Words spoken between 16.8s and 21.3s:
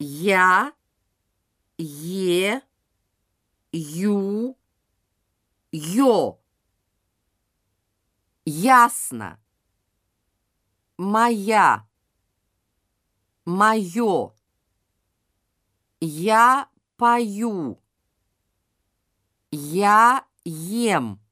пою. Я ем.